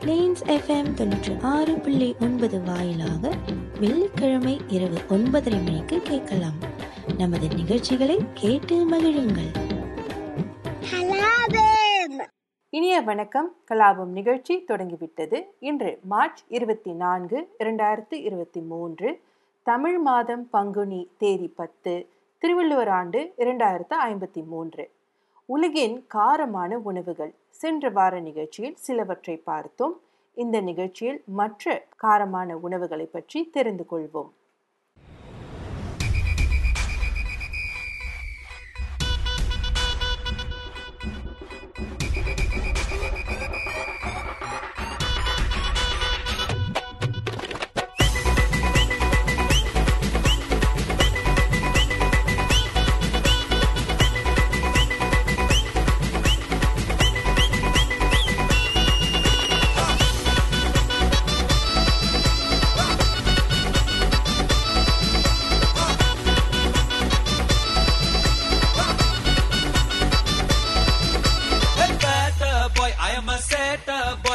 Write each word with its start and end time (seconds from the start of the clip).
Planes 0.00 0.42
FM 0.46 0.90
தொண்ணூற்றி 0.94 1.42
ஆறு 1.42 1.78
புள்ளி 1.78 2.16
ஒன்பது 2.20 2.62
வாயிலாக 2.62 3.30
வெள்ளிக்கிழமை 3.80 4.60
இரவு 4.68 4.98
ஒன்பதரை 5.08 5.64
மணிக்கு 5.64 6.00
கேட்கலாம். 6.00 6.58
நமது 7.18 7.48
நிகழ்ச்சிகளை 7.48 8.18
கேட்டு 8.34 8.90
மகிழுங்கள். 8.90 9.50
இனிய 12.68 13.00
வணக்கம். 13.00 13.56
கலாபம் 13.70 14.06
நிகழ்ச்சி 14.06 14.64
தொடங்கிவிட்டது. 14.64 15.56
இன்று 15.58 15.98
மார்ச் 16.02 16.44
இருபத்தி 16.48 16.92
நான்கு 16.92 17.48
இரண்டாயிரத்து 17.58 18.14
இருபத்தி 18.14 18.60
மூன்று 18.60 19.20
தமிழ் 19.62 19.98
மாதம் 19.98 20.50
பங்குனி 20.50 21.10
தேதி 21.18 21.48
பத்து 21.48 22.08
திருவள்ளுவர் 22.38 22.88
ஆண்டு 22.88 23.32
இரண்டாயிரத்து 23.38 23.94
ஐம்பத்தி 24.06 24.44
மூன்று. 24.46 24.90
உலகின் 25.50 25.94
காரமான 26.14 26.72
உணவுகள். 26.82 27.30
சென்ற 27.50 27.88
வார 27.88 28.20
நிகழ்ச்சியில் 28.20 28.74
சிலவற்றை 28.76 29.36
பார்த்தோம். 29.36 29.94
இந்த 30.36 30.60
நிகழ்ச்சியில் 30.60 31.22
மற்ற 31.26 31.86
காரமான 32.02 32.52
உணவுகளை 32.52 33.06
பற்றி 33.06 33.40
தெரிந்து 33.50 33.84
கொள்வோம். 33.90 34.28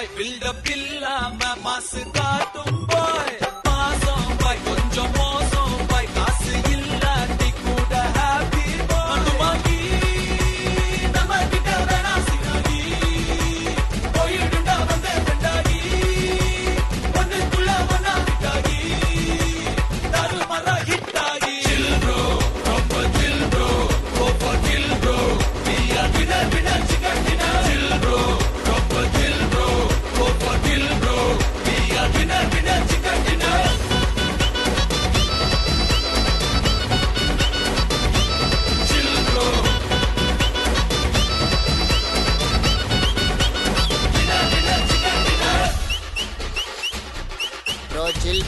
பாய் 0.03 0.15
பில்டப் 0.15 0.69
இல்லாம 0.69 1.39
மாசு 1.63 2.01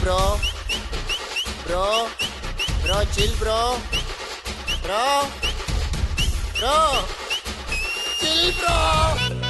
Bro. 0.06 0.38
Bro, 1.66 2.06
bro, 2.84 3.04
chill, 3.10 3.34
bro. 3.40 3.76
Bro, 4.84 5.26
bro, 6.60 7.02
chill, 8.20 8.52
bro. 8.60 9.45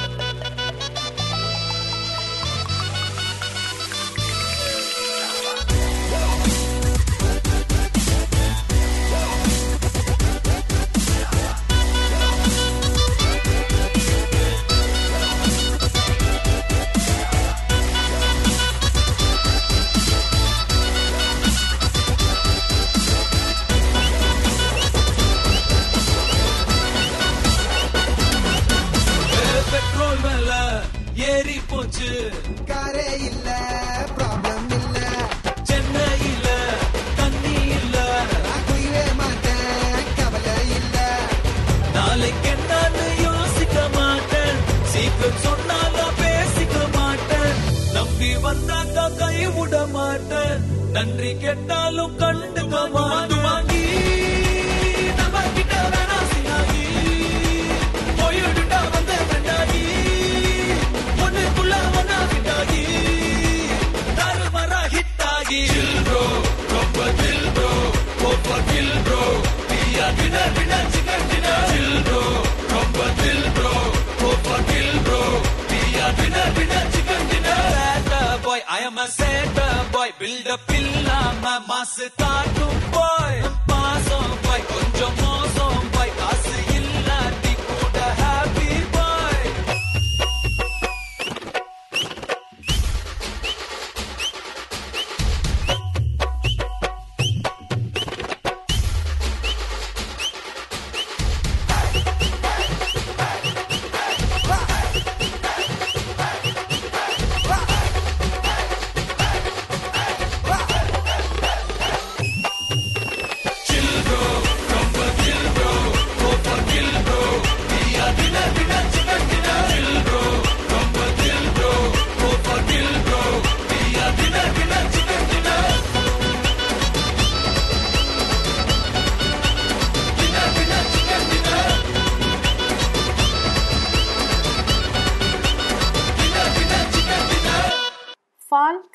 நம்பி 48.27 48.45
வந்தாக்கா 48.45 49.03
கைவிட 49.17 49.75
மாட்டேன். 49.93 50.57
நன்றி 50.91 51.31
கேட்டாலும் 51.37 52.17
கண்டுக்க 52.19 52.75
மாட்டேன். 52.91 53.66
பில்லாம 80.67 81.43
மாசு 81.67 82.11
காட்டும் 82.17 82.81
போ 82.91 83.05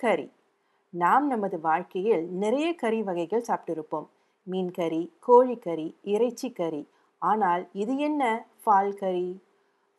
கறி. 0.02 0.32
நாம் 0.90 1.26
நமது 1.26 1.60
வாழ்க்கையில் 1.60 2.24
நிறைய 2.42 2.74
கறி 2.74 3.02
வகைகள் 3.02 3.44
சாப்பிட்டிருப்போம். 3.48 4.06
மீன் 4.42 4.70
கறி 4.70 5.12
கோழிக்கறி 5.28 5.94
இறைச்சி 6.02 6.52
கறி. 6.52 6.88
ஆனால் 7.18 7.68
இது 7.72 7.94
என்ன 7.96 8.22
ஃபால் 8.64 8.92
கறி? 8.96 9.28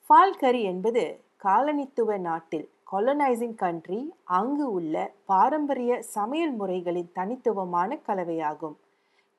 ஃபால் 0.08 0.36
கறி 0.38 0.62
என்பது 0.64 1.04
காலனித்துவ 1.44 2.18
நாட்டில் 2.20 2.70
கொலனைசிங் 2.92 3.56
கண்ட்ரி 3.56 4.14
அங்கு 4.24 4.72
உள்ள 4.72 5.12
பாரம்பரிய 5.26 6.02
சமையல் 6.02 6.54
முறைகளின் 6.54 7.12
தனித்துவமான 7.14 7.98
கலவையாகும். 8.08 8.76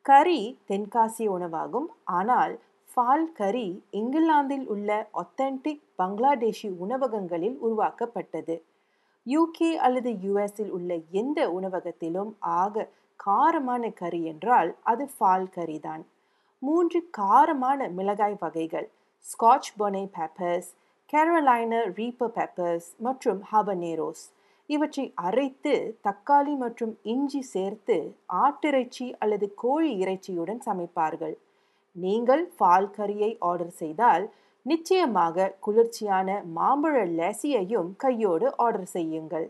கறி 0.02 0.58
தென்காசிய 0.68 1.26
உணவாகும். 1.38 1.88
ஆனால் 2.04 2.54
ஃபால் 2.92 3.32
கறி 3.32 3.68
இங்கிலாந்தில் 3.90 4.66
உள்ள 4.66 5.08
ஒத்தென்டிக் 5.14 5.84
பங்களாதேஷி 5.98 6.70
உணவகங்களில் 6.78 7.58
உருவாக்கப்பட்டது. 7.60 8.56
யூகே 9.26 9.70
அல்லது 9.86 10.10
யுஎஸில் 10.24 10.70
உள்ள 10.70 10.90
எந்த 11.10 11.40
உணவகத்திலும் 11.50 12.32
ஆக 12.40 12.88
காரமான 13.20 13.92
கறி 13.92 14.20
என்றால் 14.24 14.70
அது 14.82 15.04
ஃபால் 15.14 15.46
கறி 15.50 15.78
தான். 15.78 16.02
மூன்று 16.62 16.98
காரமான 17.18 17.88
மிளகாய் 17.90 18.36
வகைகள் 18.40 18.88
scotch 19.26 19.70
bonnet 19.78 20.04
peppers 20.16 20.70
Carolina 21.12 21.88
reaper 21.98 22.34
peppers 22.36 22.88
மற்றும் 22.98 23.40
ஹபனேரோஸ் 23.52 24.24
இவற்றை 24.66 25.04
அரைத்து 25.14 25.74
தக்காளி 26.06 26.54
மற்றும் 26.56 26.94
இஞ்சி 27.02 27.42
சேர்த்து 27.54 27.96
ஆட்டிறைச்சி 28.44 29.06
அல்லது 29.18 29.46
கோழி 29.54 29.90
இறைச்சியுடன் 30.02 30.60
சமைப்பார்கள். 30.68 31.34
நீங்கள் 31.96 32.44
ஃபால் 32.58 32.88
கறியை 32.96 33.30
ஆர்டர் 33.38 33.74
செய்தால் 33.80 34.24
நிச்சயமாக 34.70 35.46
குளிர்ச்சியான 35.64 36.28
மாம்பழ 36.56 36.96
லசியையும் 37.18 37.90
கையோடு 37.96 38.46
ஆர்டர் 38.56 38.90
செய்யுங்கள். 38.96 39.46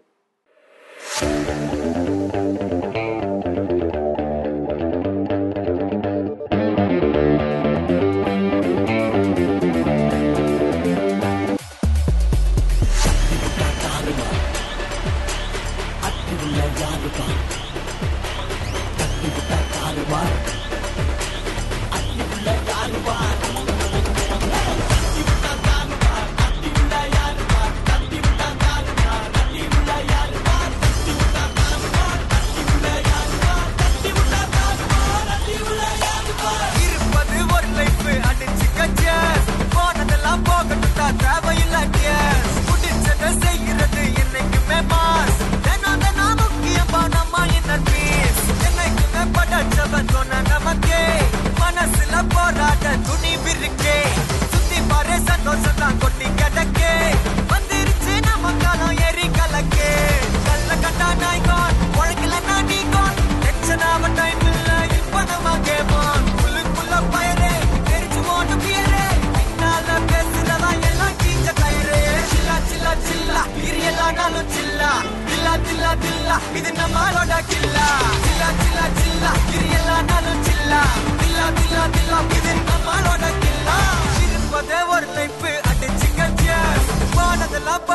தில்லா 76.03 76.37
இது 76.59 76.71
நம்மளோட 76.73 77.35
கில்லா. 77.51 77.87
சில்லா 78.25 78.49
சில்லா 78.61 78.85
சில்லா 78.99 79.31
இரியலானாலும் 79.57 80.43
சில்லா. 80.47 80.81
தில்லா 81.21 81.47
தில்லா 81.59 81.85
தில்லா 81.97 82.19
இது 82.39 82.53
நம்மளோட 82.71 83.25
கில்லா. 83.43 83.77
இருப்பதே 84.25 84.81
ஒரு 84.95 85.07
லைஃப் 85.17 85.45
அடிச்சுங்க 85.71 86.23
cheers. 86.41 86.87
போனதெல்லாம் 87.17 87.87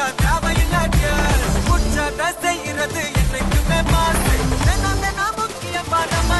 தான் 0.00 0.16
தேவையில்ல 0.22 0.76
tears. 0.96 1.52
முடிச்சதை 1.68 2.28
என்னைக்குமே 3.20 3.80
மாசு. 3.92 4.34
தினம் 4.66 5.00
தினம் 5.04 5.36
முக்கியமா 5.40 6.00
நம்ம 6.12 6.30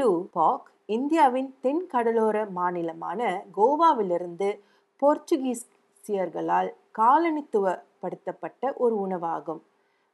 விண்டலு 0.00 0.26
பாக் 0.32 0.68
இந்தியாவின் 0.86 1.48
தென் 1.60 1.82
கடலோர 1.86 2.36
மாநிலமான 2.58 3.20
கோவாவிலிருந்து 3.56 4.48
போர்ச்சுகீசியர்களால் 5.02 6.70
காலனித்துவப்படுத்தப்பட்ட 6.98 8.72
ஒரு 8.76 8.94
உணவாகும். 9.00 9.60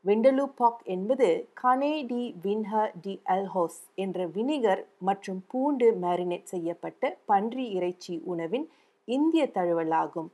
விண்டலு 0.04 0.46
பாக் 0.60 0.82
என்பது 0.94 1.28
கனே 1.52 1.92
டி 2.06 2.22
வின்ஹ 2.42 2.82
டி 3.04 3.14
அல்ஹோஸ் 3.34 3.78
என்ற 3.94 4.26
வினிகர் 4.26 4.82
மற்றும் 5.08 5.40
பூண்டு 5.46 5.90
மேரினேட் 6.02 6.50
செய்யப்பட்ட 6.54 7.12
பன்றி 7.24 7.66
இறைச்சி 7.70 8.16
உணவின் 8.24 8.66
இந்திய 9.08 9.46
தழுவலாகும். 9.54 10.28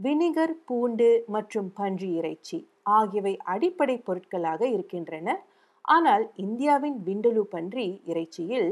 வினிகர் 0.00 0.54
பூண்டு 0.64 1.08
மற்றும் 1.36 1.72
பன்றி 1.72 2.10
இறைச்சி 2.20 2.60
ஆகியவை 2.98 3.34
அடிப்படை 3.54 3.98
பொருட்களாக 4.10 4.62
இருக்கின்றன. 4.68 5.38
ஆனால் 5.84 6.26
இந்தியாவின் 6.36 6.96
விண்டலு 7.06 7.42
பன்றி 7.56 7.88
இறைச்சியில் 8.06 8.70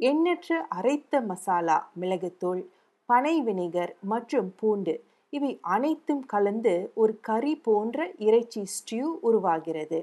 எண்ணற்ற 0.00 0.66
அரைத்த 0.68 1.20
மசாலா 1.20 1.76
மிளகுத்தூள் 2.00 2.62
பனை 3.08 3.34
வினிகர் 3.42 3.92
மற்றும் 4.02 4.52
பூண்டு 4.56 4.94
இவை 5.32 5.58
அனைத்தும் 5.60 6.24
கலந்து 6.26 6.74
ஒரு 6.94 7.20
கறி 7.20 7.54
போன்ற 7.56 8.08
இறைச்சி 8.18 8.62
ஸ்டியூ 8.76 9.06
உருவாகிறது. 9.20 10.00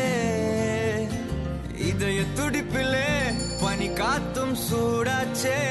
இதய 1.77 2.21
துடிப்பிலே 2.35 3.07
பனி 3.61 3.87
காத்தும் 3.87 4.55
சூடாச்சே. 4.71 5.61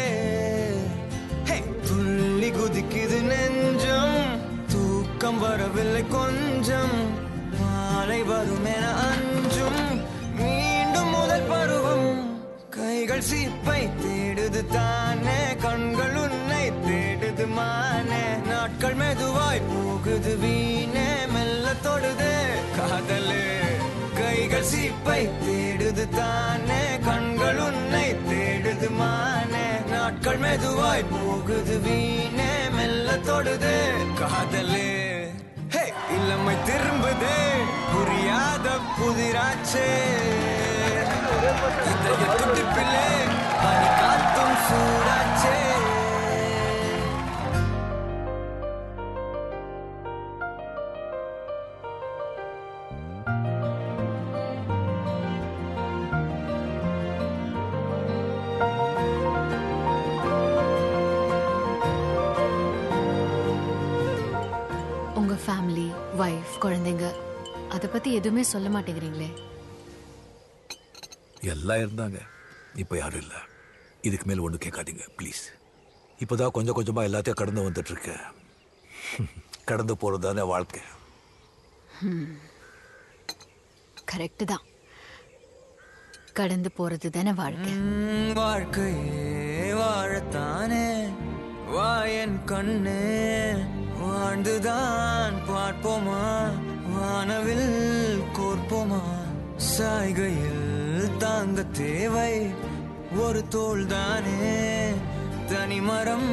துள்ளி 1.87 2.51
குதிக்குது 2.51 3.21
நெஞ்சம். 3.21 4.41
தூக்கம் 4.73 5.39
வரவில்லை 5.39 6.09
கொஞ்சம். 6.09 7.17
மாலை 7.61 8.23
வரும் 8.23 8.65
என 8.65 8.95
அஞ்சும். 8.95 10.01
மீண்டும் 10.37 11.09
முதல் 11.09 11.47
பருவம். 11.49 12.45
கைகள் 12.71 13.23
சீப்பை 13.31 13.89
தேடுது 14.07 14.67
தானே. 14.67 15.42
கைகள் 25.05 25.31
தேடுது 25.45 26.09
தானே. 26.09 26.99
கண்கள் 27.05 27.59
உன்னை 27.59 28.15
தேடுது 28.29 28.91
மானே. 28.91 29.91
நாட்கள் 29.91 30.39
மெதுவாய் 30.39 31.05
போகுது 31.11 31.79
வீணே. 31.79 32.69
மெல்ல 32.71 33.13
தொடுது 33.13 33.81
காதலே. 34.15 35.31
ஹே, 35.71 35.93
இளமை 36.11 36.55
திரும்புதே. 36.55 37.51
புரியாத 37.93 38.69
புதிராச்சே. 38.99 39.91
இதய 41.91 42.27
துடிப்பிலே 42.37 43.07
பனி 43.63 43.87
காத்தும் 44.01 44.57
சூடாச்சே. 44.69 45.72
வைஃப் 66.21 66.55
குழந்தைங்க 66.63 67.07
அத 67.69 67.89
பத்தி 67.89 68.09
எதுவுமே 68.19 68.43
சொல்ல 68.43 68.69
மாட்டேங்கிறீங்களே? 68.69 69.29
எல்லாம் 71.53 71.83
இருந்தாங்க. 71.85 72.19
இப்போ 72.83 72.95
யாரும் 72.97 73.21
இல்லை. 73.21 73.41
இதுக்கு 74.01 74.27
மேல் 74.27 74.45
ஒன்றும் 74.47 74.65
கேட்காதீங்க 74.65 75.05
ப்ளீஸ் 75.19 75.43
இப்போதான் 76.23 76.55
கொஞ்சம் 76.57 76.75
கொஞ்சமாக 76.75 77.09
எல்லாத்தையும் 77.09 77.41
கடந்து 77.41 77.67
வந்துட்டு 77.69 77.93
இருக்கேன் 77.95 78.25
கடந்து 79.65 79.97
போகிறது 79.97 80.27
தானே 80.27 80.45
வாழ்க்கை. 80.53 80.83
கரெக்ட் 84.13 84.45
தான். 84.53 84.65
கடந்து 86.39 86.71
போறது 86.79 87.09
தானே 87.17 87.33
வாழ்க்கை 87.43 87.75
வாழ்க்கையே 88.41 89.71
வாழத்தானே 89.81 90.87
வாயன் 91.77 92.39
கண்ணு. 92.53 93.01
வாழ்ந்துதான் 94.23 95.35
பார்ப்போமா? 95.49 96.51
வானவில் 96.95 98.23
கோர்ப்போமா? 98.33 99.03
சாய்கையில் 99.79 101.17
தாங்க 101.17 101.63
தேவை. 101.63 102.55
ஒரு 103.19 103.49
தோல் 103.49 103.87
தானே 103.87 104.91
தனிமரம் 105.47 106.33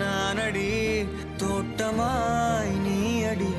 நானடி. 0.00 1.06
தோட்டமாய் 1.36 2.70
நீ 2.70 3.22
அடி 3.22 3.52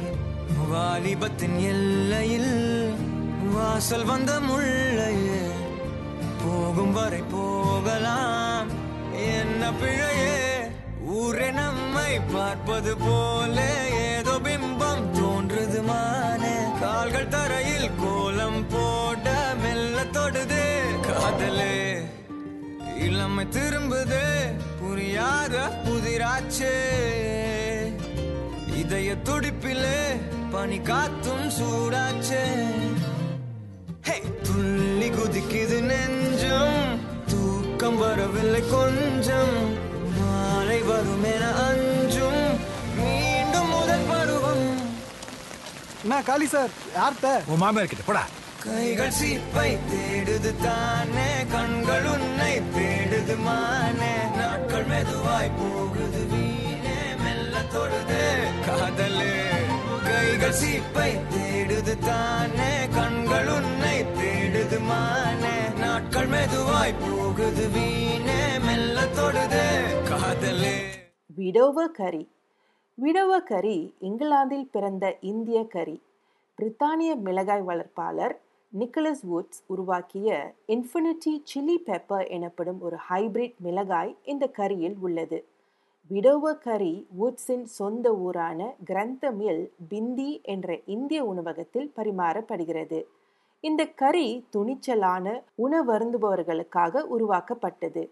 வாலிபத்தின் 0.72 1.60
எல்லையில் 1.60 2.94
வாசல் 3.54 4.06
வந்த 4.06 4.40
முள்ளையே. 4.40 5.50
போகும் 6.46 6.94
வரை 6.94 7.24
போகலாம். 7.32 8.68
என்ன 9.14 9.72
பிழையே? 9.72 10.58
ஊரெனம் 11.06 11.79
உன்னை 12.10 12.28
பார்ப்பது 12.34 12.98
போல 12.98 13.88
ஏதோ 13.92 14.32
பிம்பம் 14.32 15.04
தோன்றுது 15.14 15.84
மானே. 15.84 16.56
கால்கள் 16.82 17.28
தரையில் 17.28 17.90
கோலம் 18.00 18.66
போட 18.70 19.54
மெல்ல 19.62 20.04
தொடுது. 20.04 20.64
காதலே 21.02 22.02
இளமை 22.98 23.46
திரும்புது. 23.46 24.24
புரியாத 24.80 25.58
புதிராச்சே. 25.86 26.78
இதய 28.76 29.16
துடிப்பிலே 29.24 30.02
பனி 30.52 30.78
காத்தும் 30.78 31.48
சூடாச்சே. 31.60 32.46
துள்ளி 34.44 35.10
குதிக்குது 35.10 35.82
நெஞ்சம். 35.82 37.00
தூக்கம் 37.28 37.98
வரவில்லை 37.98 38.64
கொஞ்சம். 38.70 39.88
மாலை 40.20 40.82
வரும் 40.82 41.24
என 41.24 41.69
காளி 46.24 46.46
சார் 46.46 46.70
யார்கிட்ட 46.96 47.42
உன் 47.48 47.58
மாமியார் 47.58 47.88
கிட்ட 47.88 48.04
போடா. 48.06 48.28
கைகள் 48.64 49.12
சீப்பை 49.24 49.78
தேடுது 49.92 50.56
தானே 50.64 51.46
கண்கள் 51.52 52.06
உன்னை 52.06 52.60
தேடுது 52.60 53.38
மானே. 53.40 54.38
நாட்கள் 54.38 54.86
மெதுவாய் 54.86 55.52
போகுது 55.58 56.26
வீணே 56.26 57.24
மெல்ல 57.24 57.58
தொடுதே. 57.58 58.26
காதலே. 58.66 59.34
கைகள் 60.04 60.54
சீப்பை 60.54 61.20
தேடுது 61.34 61.98
தானே 61.98 62.88
கண்கள் 62.94 63.48
உன்னை 63.48 64.04
தேடுது 64.04 64.80
மானே. 64.82 65.80
நாட்கள் 65.80 66.28
மெதுவாய் 66.28 67.00
போகுது 67.00 67.70
வீணே 67.70 68.58
மெல்ல 68.60 69.06
தொடுதே. 69.06 69.68
காதலே. 70.10 70.78
விடோவ 71.36 71.88
கரி. 71.88 72.30
விடோவ 72.94 73.40
கரி 73.40 73.96
இங்கிலாந்தில் 74.00 74.70
பிறந்த 74.72 75.18
இந்திய 75.22 75.64
கரி. 75.64 76.02
பிரித்தானிய 76.60 77.16
மிளகாய் 77.16 77.62
வளர்ப்பாளர் 77.62 78.34
நிக்கலஸ் 78.80 79.22
வுட்ஸ் 79.32 79.62
உருவாக்கிய 79.66 80.54
இன்ஃபினிட்டி 80.68 81.34
சில்லி 81.52 81.76
பெப்பர் 81.86 82.28
எனப்படும் 82.28 82.82
ஒரு 82.82 82.98
ஹைபிரிட் 83.10 83.56
மிளகாய் 83.58 84.18
இந்த 84.24 84.52
கரியில் 84.58 84.96
உள்ளது. 85.00 85.46
விடோவ 86.10 86.54
கரி 86.58 87.08
வுட்ஸின் 87.20 87.64
சொந்த 87.64 88.14
ஊரான 88.14 88.76
கிரந்தமில் 88.86 89.70
பிந்தி 89.90 90.42
என்ற 90.44 90.80
இந்திய 90.86 91.24
உணவகத்தில் 91.24 91.92
பரிமாறப்படுகிறது. 91.96 93.06
இந்த 93.62 93.86
கறி 93.86 94.46
துணிச்சலான 94.56 95.42
உணவருந்துபவர்களுக்காக 95.58 97.02
உருவாக்கப்பட்டது. 97.02 98.12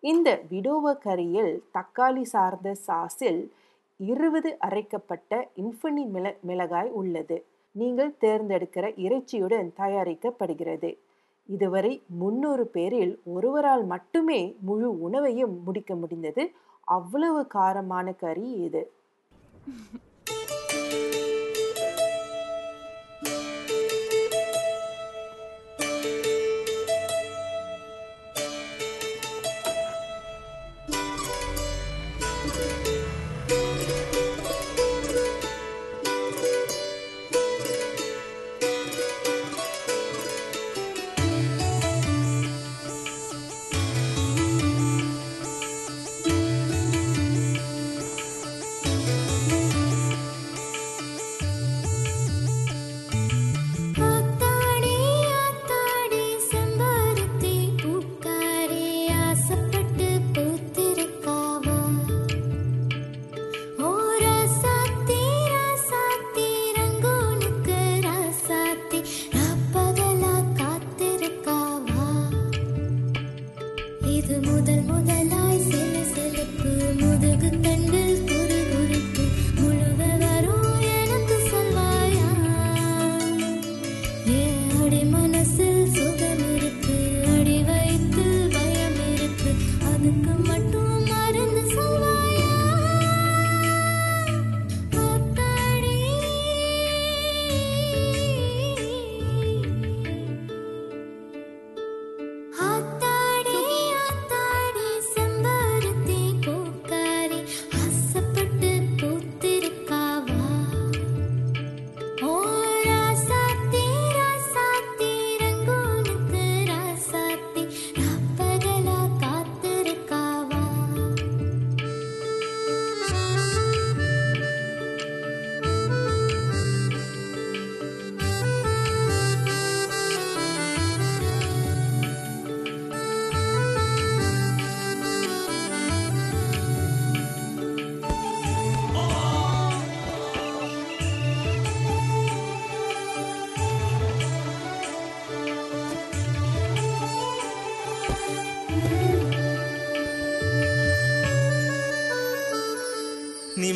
இந்த 0.00 0.40
விடோவ 0.50 0.96
கரியில் 1.04 1.62
தக்காளி 1.74 2.22
சார்ந்த 2.22 2.76
சாஸில் 2.86 3.50
இருபது 3.96 4.56
அரைக்கப்பட்ட 4.66 5.44
இன்ஃபினி 5.56 6.06
மிள 6.12 6.36
மிளகாய் 6.42 6.90
உள்ளது. 6.90 7.44
நீங்கள் 7.80 8.16
தேர்ந்தெடுக்கிற 8.20 8.86
இறைச்சியுடன் 9.06 9.68
தயாரிக்கப்படுகிறது. 9.80 10.90
இதுவரை 11.48 11.92
முன்னூறு 12.20 12.64
பேரில் 12.76 13.12
ஒருவரால் 13.34 13.84
மட்டுமே 13.92 14.40
முழு 14.68 14.88
உணவையும் 15.06 15.54
முடிக்க 15.66 15.92
முடிந்தது. 15.94 16.44
அவ்வளவு 16.88 17.40
காரமான 17.54 18.08
கறி 18.22 18.48
இது. 18.66 18.82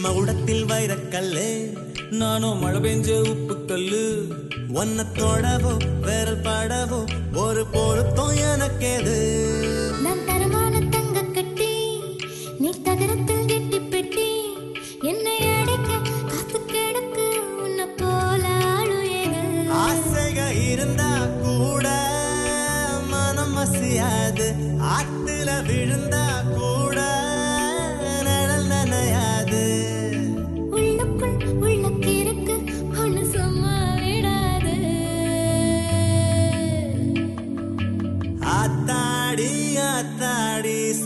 மகுடத்தில் 0.03 0.65
வைரக்கல்லு 0.71 1.49
நானும் 2.13 2.59
மழை 2.59 2.81
பெஞ்ச 2.81 3.09
உப்பு 3.31 3.55
கல்லு 3.63 4.05
ஒன்ன 4.81 5.05
தொடவோ 5.19 5.73
விரல் 6.05 6.43
படவோ 6.45 7.01
ஒரு 7.43 7.63
பொருத்தம் 7.67 8.35
எனக்கேது. 8.47 9.17
நான் 10.05 10.25
தரமான 10.27 10.75
தங்க 10.95 11.23
கட்டி 11.31 11.73
நீ 12.61 12.71
தகரத்தில் 12.85 13.47
கெட்டி 13.47 13.81
பெட்டி 13.93 14.29
என்னை 15.11 15.37
அடைக்க 15.55 15.91
காத்து 16.25 16.61
கிடக்கு 16.67 17.27
உன்னை 17.65 17.87
போல 17.97 18.45
ஆசைக 19.83 20.39
இருந்தா 20.67 21.11
கூட 21.43 21.87
மனம் 23.13 23.55
மசியாது 23.57 24.49
ஆத்துல 24.93 25.49
விழுந்தா 25.69 26.25
கூட 26.51 26.72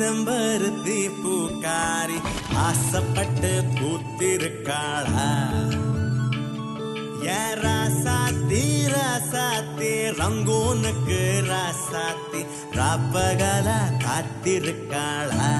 செம்பருத்தி 0.06 1.08
பூக்காரி 1.22 2.18
ஆசைப்பட்டு 2.56 3.50
பூத்திருக்காளா? 3.76 5.24
ஏ 7.26 7.40
ராசாத்தி 7.62 8.62
ராசாத்தி 8.94 9.90
ரங்கூனுக்கு 10.20 11.42
ராசாத்தி 11.48 12.42
ராப்பகல 12.72 13.68
காத்திருக்காளா? 14.04 15.50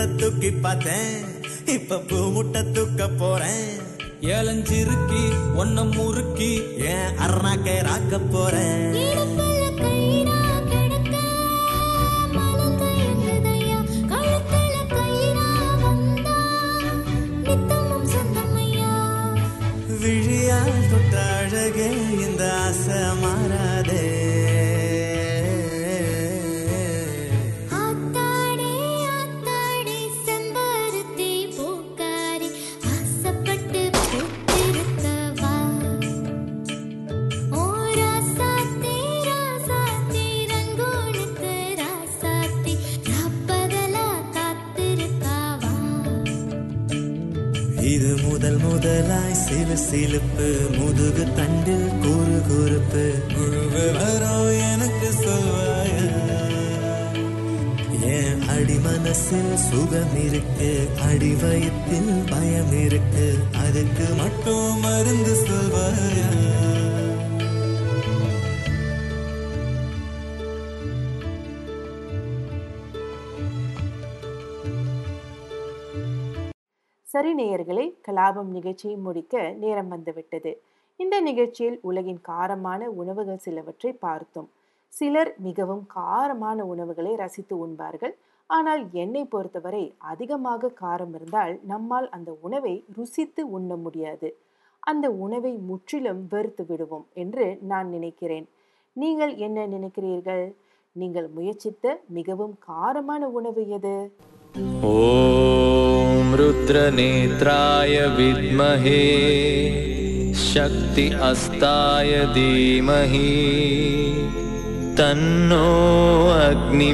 முட்டை 0.00 0.16
தூக்கி 0.20 0.50
பார்த்தேன். 0.64 1.16
இப்ப 1.74 1.96
பூ 2.08 2.18
முட்டை 2.34 2.60
தூக்க 2.76 3.08
போறேன். 3.20 3.66
ஏலஞ்சிருக்கி 4.36 5.24
ஒன்ன 5.60 5.84
முறுக்கி 5.96 6.52
ஏன் 6.92 7.12
அருணாக்கை 7.24 7.74
ராக்க 7.88 8.20
போறேன். 8.32 8.86
விழியால் 20.02 20.86
தொட்ட 20.90 21.14
அழகே 21.38 21.88
இந்த 22.26 22.39
இது 47.80 48.16
முதல் 48.16 48.56
முதலாய் 48.56 49.34
சிலு 49.34 49.76
சிலுப்பு 49.76 50.60
முதுகு 50.78 51.32
தண்டு 51.32 51.88
கூறு 52.00 52.42
குறுப்பு. 52.50 53.12
முழு 53.36 53.68
விவரம் 53.68 54.50
எனக்கு 54.50 55.12
சொல்வாய. 55.20 55.92
என் 58.02 58.48
அடி 58.48 58.74
மனசில் 58.74 59.56
சுகம் 59.56 60.26
இருக்கு? 60.26 60.88
அடி 61.02 61.34
வயத்தில் 61.34 62.24
பயம் 62.30 62.84
இருக்கு. 62.84 63.38
அதுக்கு 63.52 64.14
மட்டும் 64.14 64.80
மருந்து 64.80 65.34
சொல்வாயா. 65.34 66.79
சரி 77.12 77.30
நேயர்களே 77.38 77.84
கலாபம் 78.06 78.50
நிகழ்ச்சியை 78.56 78.96
முடிக்க 79.04 79.34
நேரம் 79.62 79.88
வந்துவிட்டது. 79.92 80.50
இந்த 81.00 81.16
நிகழ்ச்சியில் 81.28 81.78
உலகின் 81.88 82.20
காரமான 82.28 82.82
உணவுகள் 83.00 83.40
சிலவற்றை 83.44 83.90
பார்த்தோம். 84.04 84.48
சிலர் 84.92 85.30
மிகவும் 85.46 85.82
காரமான 85.96 86.58
உணவுகளை 86.72 87.12
ரசித்து 87.22 87.54
உண்பார்கள். 87.64 88.14
ஆனால் 88.50 88.82
என்னை 89.02 89.22
பொறுத்தவரை 89.32 89.82
அதிகமாக 90.12 90.72
காரம் 90.82 91.12
இருந்தால் 91.18 91.54
நம்மால் 91.72 92.08
அந்த 92.16 92.30
உணவை 92.46 92.74
ருசித்து 92.98 93.42
உண்ண 93.58 93.76
முடியாது. 93.84 94.30
அந்த 94.92 95.06
உணவை 95.26 95.52
முற்றிலும் 95.70 96.22
வெறுத்து 96.34 96.64
விடுவோம் 96.70 97.06
என்று 97.24 97.46
நான் 97.72 97.88
நினைக்கிறேன். 97.96 98.46
நீங்கள் 98.96 99.34
என்ன 99.46 99.66
நினைக்கிறீர்கள்? 99.76 100.44
நீங்கள் 100.96 101.28
முயற்சித்த 101.38 101.96
மிகவும் 102.18 102.54
காரமான 102.68 103.22
உணவு 103.38 103.64
எது? 103.78 103.96
ஓ 104.90 104.94
रुद्रनेत्राय 106.34 107.96
विद्महे 108.06 109.04
शक्ति 110.34 111.08
अस्ताय 111.22 112.12
धीमहि। 112.26 113.30
तन्नो 114.98 115.66
अग्नि 116.30 116.92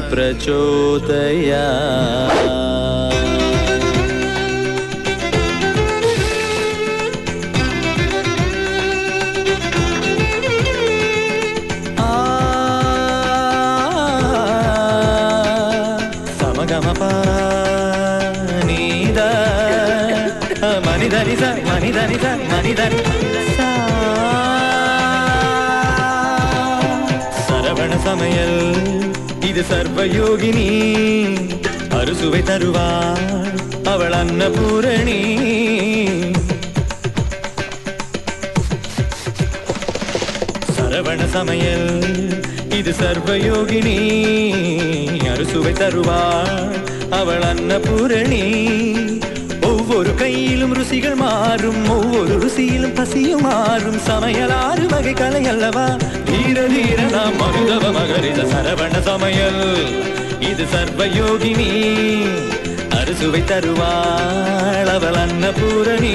மனிதன். 22.66 22.92
சரவண 27.48 28.02
சமையல் 28.02 28.76
இது 29.40 29.64
சர்வயோகினி. 29.70 30.70
அறுசுவை 31.88 32.42
தருவாள் 32.42 33.46
அவள் 33.85 34.12
அன்னபூரணி. 34.12 35.22
சரவண 40.79 41.26
சமையல் 41.26 42.05
இது 42.70 42.94
சர்வயோகினி. 43.02 43.98
அறுசுவை 45.31 45.72
தருவாள் 45.72 46.74
அவள் 47.11 47.42
அன்னபூரணி. 47.42 48.44
ஒவ்வொரு 49.62 50.14
கையிலும் 50.14 50.74
ருசிகள் 50.96 51.16
மாறும். 51.16 51.88
ஒவ்வொரு 51.88 52.35
ருசியிலும் 52.42 52.94
பசியும் 52.98 53.42
மாறும். 53.46 53.98
சமையல் 54.06 54.52
ஆறு 54.66 54.85
வகை 54.92 55.12
கலை 55.12 55.40
அல்லவா? 55.52 55.85
தீர 56.28 56.59
தீர 56.74 56.98
நாம் 57.14 57.35
மருதவ 57.40 57.90
மகரித 57.96 58.38
சரவண 58.52 59.00
சமையல். 59.09 59.61
இது 60.50 60.64
சர்வயோகினி 60.74 61.68
அறுசுவை 62.98 63.42
தருவாள் 63.44 64.90
அவள் 64.94 65.18
அன்னபூரணி. 65.24 66.14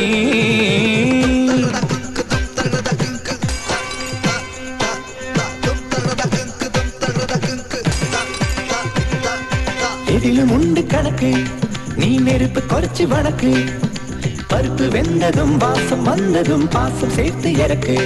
எதிலும் 10.16 10.52
உண்டு 10.52 10.86
கணக்கு 10.86 11.34
நீ 11.96 12.12
நெருப்பு 12.18 12.64
குறைச்சு 12.74 13.08
வணக்கு. 13.08 13.54
பருப்பு 14.52 14.86
வெந்ததும் 14.96 15.56
வாசம் 15.64 16.06
வந்ததும் 16.10 16.68
பாசம் 16.74 17.16
சேர்த்து 17.18 17.52
இறக்கு 17.64 17.98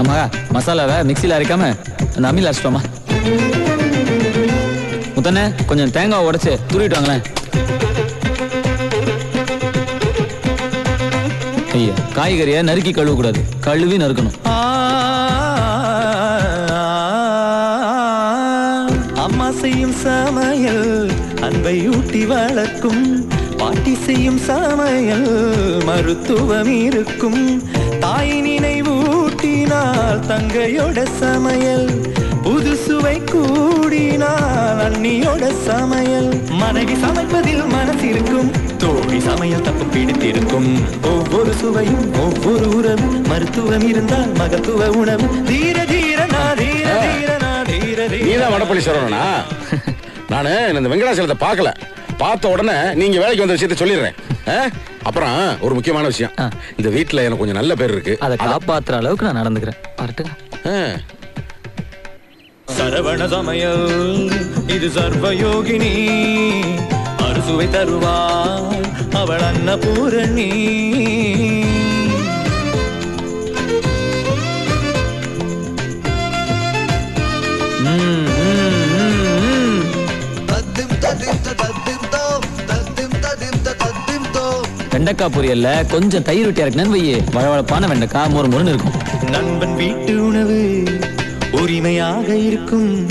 ஆமா 0.00 0.16
மசாலாவை 0.54 0.96
மிக்சியில் 1.08 1.36
அரைக்காம 1.36 1.64
அந்த 2.08 2.26
அம்மியில் 2.30 2.48
அரைச்சிட்டோமா 2.50 2.82
முத்தண்ணே 5.16 5.44
கொஞ்சம் 5.68 5.92
தேங்காய் 5.96 6.26
உடைச்சு 6.28 6.52
துருவிட்டு 6.70 6.96
வாங்களேன் 6.98 7.24
ஐயா 11.74 11.94
காய்கறியை 12.16 12.62
நறுக்கி 12.70 12.92
கழுவக்கூடாது 12.92 13.42
கழுவி 13.66 13.98
நறுக்கணும் 14.02 14.36
அம்மா 19.24 19.48
செய்யும் 19.60 19.96
சமையல் 20.02 20.90
அன்பை 21.60 21.80
ஊட்டி 21.94 22.20
வளர்க்கும் 22.28 23.02
பாட்டி 23.60 23.92
செய்யும் 24.04 24.38
சமையல் 24.46 25.26
மருத்துவம் 25.88 26.70
இருக்கும். 26.84 27.42
தாய் 28.04 28.32
நினைவூட்டினால் 28.46 30.22
தங்கையோட 30.30 31.04
சமையல் 31.18 31.90
புது 32.46 32.72
சுவை 32.84 33.14
கூடினால் 33.32 34.80
அண்ணியோட 34.86 35.52
சமையல். 35.66 36.30
மனைவி 36.62 36.96
சமைப்பதில் 37.04 37.62
மனசிருக்கும் 37.76 38.50
தோழி 38.84 39.20
சமையல் 39.28 39.66
தப்பு 39.68 39.86
பிடித்திருக்கும். 39.94 40.70
ஒவ்வொரு 41.12 41.54
சுவையும் 41.62 42.04
ஒவ்வொரு 42.24 42.68
உறவு 42.78 43.10
மருத்துவம் 43.32 43.88
இருந்தால் 43.92 44.34
மகத்துவ 44.42 44.90
உணவு. 45.02 45.28
தீர 45.52 45.78
தீரனா 45.94 46.44
தீர 46.64 46.88
தீரனா 47.06 47.54
தீர 47.72 48.08
நீதான் 48.26 48.54
வடப்பள்ளி 48.54 48.84
சொல்லணும்னா 48.88 49.24
நானு 50.30 50.72
இந்த 50.74 50.88
வெங்கடாசலத்தை 50.88 51.34
பார்க்கல. 51.40 51.74
பார்த்த 52.18 52.48
உடனே 52.48 52.94
நீங்க 52.94 53.18
வேலைக்கு 53.18 53.46
வந்த 53.46 53.66
விஷயத்த 53.66 53.78
சொல்லிடுறேன். 53.78 54.14
ஆ? 54.48 54.66
அப்புறம் 55.02 55.60
ஒரு 55.60 55.74
முக்கியமான 55.74 56.06
விஷயம். 56.06 56.32
இந்த 56.76 56.90
வீட்டுல 56.90 57.14
எனக்கு 57.14 57.36
கொஞ்சம் 57.36 57.56
நல்ல 57.56 57.74
பேர் 57.74 57.90
இருக்கு. 57.90 58.16
அதை 58.20 58.36
காப்பாத்துற 58.36 58.92
அளவுக்கு 58.92 59.32
நான் 59.32 59.46
நடந்துக்கிறேன். 59.46 60.98
சரவண 62.78 63.28
சமையல் 63.28 64.30
இது 64.66 64.88
சர்வயோகினி. 64.88 66.08
அறுசுவை 67.18 67.70
தருவாள் 67.70 68.84
அவள் 69.12 69.40
அன்னபூரணி. 69.40 70.78
வெண்டைக்காய் 85.00 85.30
பொரியல்ல 85.38 85.86
கொஞ்சம் 85.86 86.22
தயிர் 86.22 86.44
விட்டு 86.44 86.64
இறக்குனேன்னு 86.64 86.94
வையே. 86.94 87.20
வழவழப்பான 87.32 87.86
வெண்டைக்காய் 87.88 88.32
மொறு 88.34 88.38
மொறுன்னு 88.38 88.68
இருக்கும். 88.68 88.92
நண்பன் 89.30 89.74
வீட்டு 89.74 90.26
உணவு 90.26 90.84
உரிமையாக 91.50 92.36
இருக்கும். 92.36 93.06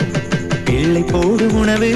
பிள்ளை 0.65 1.01
போடும் 1.01 1.55
உணவு 1.55 1.91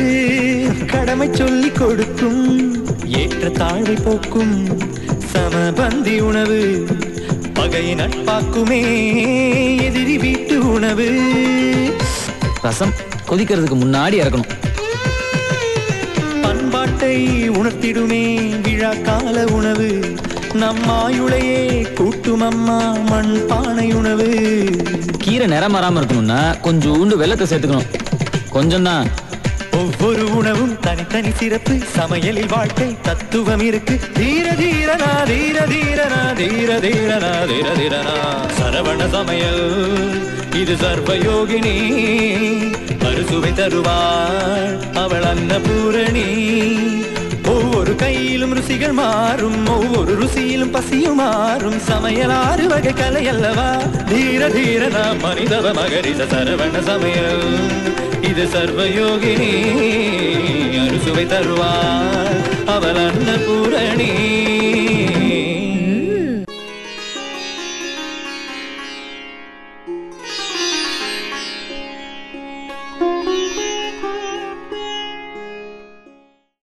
கடமை 0.88 1.30
சொல்லி 1.32 1.70
கொடுக்கும். 1.70 2.74
ஏற்ற 3.06 3.48
தாழ்வை 3.50 3.98
போக்கும். 4.04 4.68
சமபந்தி 5.34 6.20
உணவு 6.20 6.88
பகையை 7.54 7.96
நட்பாக்குமே. 7.96 8.82
எதிரி 9.84 10.18
வீட்டு 10.18 10.72
உணவு. 10.74 11.10
ரசம் 12.62 12.94
கொதிக்கிறதுக்கு 13.30 13.76
முன்னாடி 13.76 14.16
இறக்கணும் 14.22 14.50
பண்பாட்டை 17.04 17.50
உணர்த்திடுமே. 17.50 18.24
விழா 18.62 18.94
கால 19.04 19.46
உணவு. 19.46 19.90
நம்மாயுளையே 20.54 21.94
கூட்டும் 21.94 22.42
அம்மா 22.42 22.78
மண் 23.10 23.46
பானை 23.48 23.94
உணவு. 23.94 24.28
கீரை 25.18 25.48
நிறம் 25.48 25.76
மாறாம 25.76 26.00
இருக்கணும்னா 26.00 26.40
கொஞ்சோண்டு 26.64 27.16
வெள்ளத்தை 27.16 27.48
சேர்த்துக்கணும். 27.48 27.90
கொஞ்சம் 28.50 28.84
தான் 28.84 29.08
ஒவ்வொரு 29.72 30.23
தனித்தனி 30.94 31.32
சிறப்பு 31.32 31.78
சமையலில் 31.96 32.48
வாழ்க்கை 32.48 32.98
தத்துவம் 33.02 33.60
இருக்கு. 33.60 34.00
தீர 34.14 34.52
தீரனா 34.52 35.24
தீர 35.24 35.66
தீரனா 35.66 36.34
தீர 36.34 36.80
தீரனா 36.80 37.48
தீர 37.48 37.74
தீரனா. 37.74 38.46
சரவண 38.60 39.10
சமையல் 39.10 40.26
இது 40.56 40.76
சர்வயோகினி. 40.76 41.76
மறுசுவை 43.04 43.54
தருவாள் 43.54 44.80
அவள் 44.94 45.24
அன்னபூரணி. 45.24 46.28
ஒவ்வொரு 48.14 48.26
கையிலும் 48.26 48.54
ருசிகள் 48.58 48.94
மாறும். 48.94 49.68
ஒவ்வொரு 49.68 50.14
ருசியிலும் 50.22 50.72
பசியும் 50.72 51.16
மாறும். 51.16 51.78
சமையல் 51.80 52.34
ஆறு 52.46 52.66
வகை 52.68 52.94
கலை 52.94 53.24
அல்லவா? 53.28 53.70
தீர 54.10 54.42
தீரனா 54.56 55.04
மனிதவ 55.24 55.74
மகரித 55.74 56.28
சரவண 56.34 56.76
சமையல். 56.90 57.48
இது 58.30 58.46
சர்வயோகினி 58.54 59.52
அறுசுவை 60.84 61.26
தருவாள் 61.26 62.40
அவள் 62.76 63.02
அன்ன 63.06 63.30
பூரணி 63.46 64.12